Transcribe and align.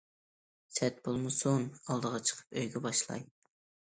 «سەت 0.77 0.95
بولمىسۇن، 1.07 1.67
ئالدىغا 1.85 2.21
چىقىپ 2.29 2.59
ئۆيگە 2.61 2.81
باشلاي». 2.87 3.23